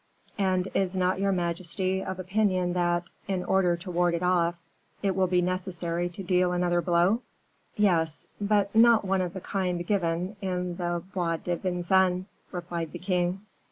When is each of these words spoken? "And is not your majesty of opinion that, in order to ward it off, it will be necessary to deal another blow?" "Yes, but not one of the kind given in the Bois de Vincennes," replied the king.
"And 0.39 0.67
is 0.73 0.95
not 0.95 1.19
your 1.19 1.31
majesty 1.31 2.03
of 2.03 2.17
opinion 2.17 2.73
that, 2.73 3.03
in 3.27 3.43
order 3.43 3.77
to 3.77 3.91
ward 3.91 4.15
it 4.15 4.23
off, 4.23 4.55
it 5.03 5.15
will 5.15 5.27
be 5.27 5.43
necessary 5.43 6.09
to 6.09 6.23
deal 6.23 6.53
another 6.53 6.81
blow?" 6.81 7.21
"Yes, 7.75 8.25
but 8.41 8.73
not 8.75 9.05
one 9.05 9.21
of 9.21 9.35
the 9.35 9.41
kind 9.41 9.85
given 9.85 10.37
in 10.41 10.77
the 10.77 11.03
Bois 11.13 11.37
de 11.37 11.55
Vincennes," 11.55 12.33
replied 12.51 12.93
the 12.93 12.97
king. 12.97 13.41